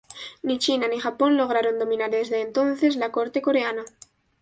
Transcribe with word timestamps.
Ni 0.41 0.57
China 0.57 0.87
ni 0.87 0.99
Japón 0.99 1.37
lograron 1.37 1.77
dominar 1.77 2.09
desde 2.09 2.41
entonces 2.41 2.95
la 2.95 3.11
corte 3.11 3.43
coreana. 3.43 3.85